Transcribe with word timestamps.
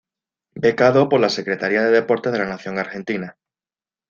Becado 0.55 1.09
por 1.09 1.19
la 1.21 1.29
Secretaría 1.29 1.83
de 1.83 1.91
Deportes 1.91 2.31
de 2.31 2.39
la 2.39 2.47
Nación 2.47 2.79
Argentina. 2.79 3.37